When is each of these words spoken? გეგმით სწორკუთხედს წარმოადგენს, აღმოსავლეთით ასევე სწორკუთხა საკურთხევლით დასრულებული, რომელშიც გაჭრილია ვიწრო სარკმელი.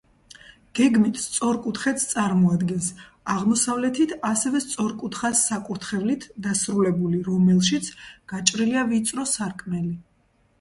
გეგმით 0.77 1.17
სწორკუთხედს 1.23 2.05
წარმოადგენს, 2.13 2.87
აღმოსავლეთით 3.33 4.13
ასევე 4.31 4.61
სწორკუთხა 4.63 5.31
საკურთხევლით 5.41 6.25
დასრულებული, 6.47 7.21
რომელშიც 7.29 7.91
გაჭრილია 8.35 8.87
ვიწრო 8.95 9.27
სარკმელი. 9.35 9.95